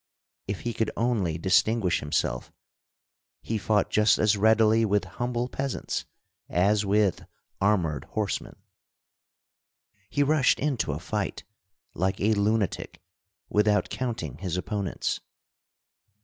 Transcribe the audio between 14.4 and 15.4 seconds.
opponents.